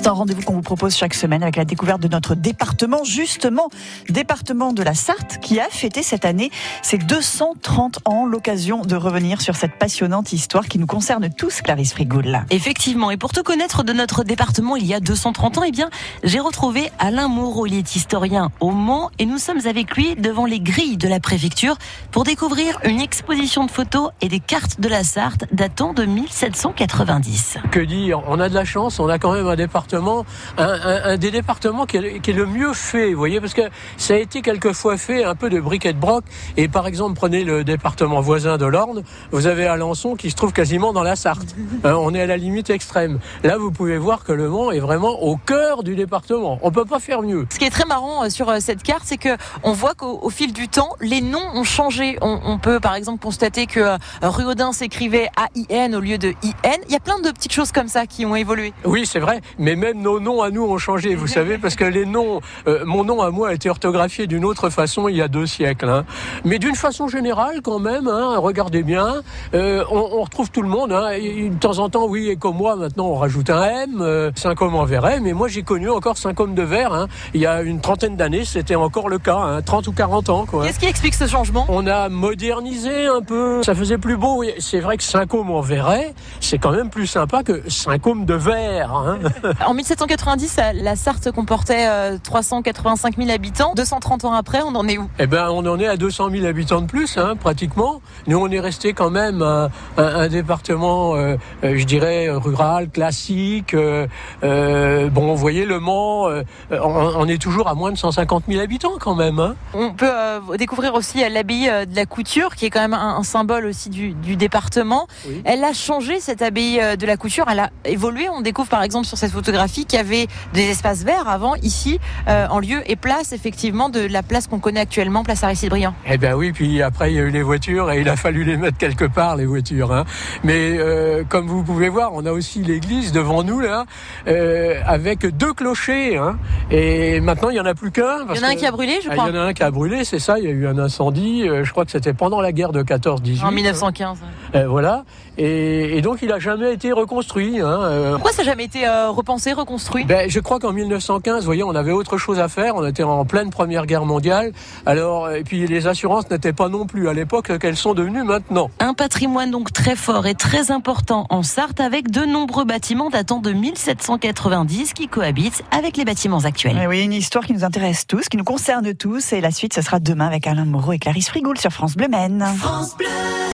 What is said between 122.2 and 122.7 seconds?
euh, en